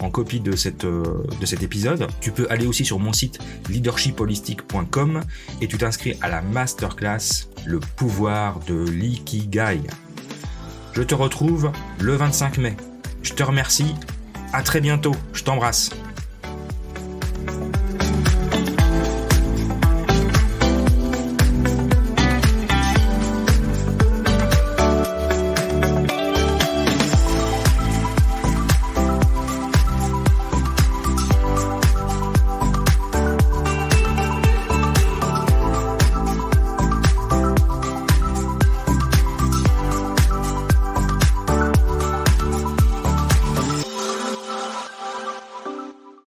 en 0.00 0.10
copie 0.10 0.40
de, 0.40 0.52
euh, 0.84 1.22
cet 1.44 1.62
épisode. 1.62 2.08
Tu 2.20 2.32
peux 2.32 2.46
aller 2.50 2.66
aussi 2.66 2.84
sur 2.84 2.98
mon 2.98 3.12
site 3.12 3.38
leadershipholistic.com 3.70 5.22
et 5.60 5.68
tu 5.68 5.78
t'inscris 5.78 6.18
à 6.20 6.28
la 6.28 6.42
masterclass 6.42 7.48
Le 7.64 7.78
pouvoir 7.78 8.60
de 8.66 8.84
l'ikigai. 8.90 9.80
Je 10.96 11.02
te 11.02 11.14
retrouve 11.14 11.72
le 12.00 12.16
25 12.16 12.56
mai. 12.56 12.74
Je 13.22 13.34
te 13.34 13.42
remercie. 13.42 13.94
À 14.54 14.62
très 14.62 14.80
bientôt. 14.80 15.14
Je 15.34 15.44
t'embrasse. 15.44 15.90